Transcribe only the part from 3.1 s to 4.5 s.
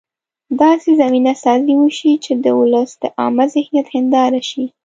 عامه ذهنیت هنداره